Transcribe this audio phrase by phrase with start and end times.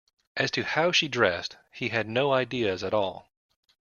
[0.35, 3.29] As to how she dressed, he had no ideas at all.